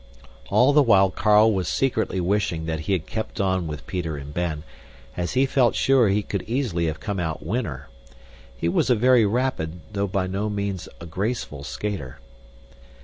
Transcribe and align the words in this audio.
All 0.49 0.73
the 0.73 0.81
while 0.81 1.11
Carl 1.11 1.53
was 1.53 1.67
secretly 1.67 2.19
wishing 2.19 2.65
that 2.65 2.79
he 2.79 2.93
had 2.93 3.05
kept 3.05 3.39
on 3.39 3.67
with 3.67 3.85
Peter 3.85 4.17
and 4.17 4.33
Ben, 4.33 4.63
as 5.15 5.33
he 5.33 5.45
felt 5.45 5.75
sure 5.75 6.09
he 6.09 6.23
could 6.23 6.41
easily 6.47 6.87
have 6.87 6.99
come 6.99 7.19
out 7.19 7.45
winner. 7.45 7.87
He 8.57 8.67
was 8.67 8.89
a 8.89 8.95
very 8.95 9.27
rapid, 9.27 9.79
though 9.93 10.07
by 10.07 10.25
no 10.25 10.49
means 10.49 10.89
a 10.99 11.05
graceful, 11.05 11.63
skater. 11.63 12.17